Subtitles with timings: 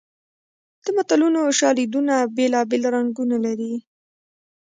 [0.83, 3.73] د متلونو شالیدونه بېلابېل رنګونه لري